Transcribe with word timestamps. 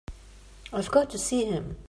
I've 0.73 0.89
got 0.89 1.11
to 1.11 1.19
see 1.19 1.45
him. 1.45 1.77